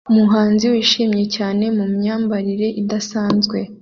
[0.11, 3.57] Umuhanzi wishimye cyane mumyambarire idasanzwe